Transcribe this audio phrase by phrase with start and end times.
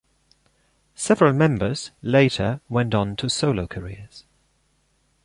[0.95, 4.25] Several members later went on to solo careers.